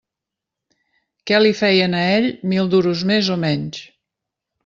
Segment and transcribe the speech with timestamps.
[1.31, 3.83] Què li feien a ell mil duros més o menys!